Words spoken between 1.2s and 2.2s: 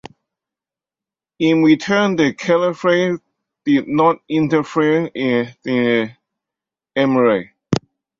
In return,